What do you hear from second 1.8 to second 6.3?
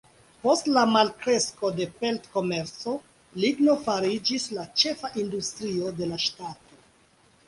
pelt-komerco, ligno fariĝis la ĉefa industrio de la